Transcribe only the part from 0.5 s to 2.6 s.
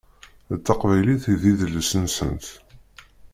D taqbaylit i d idles-nsent.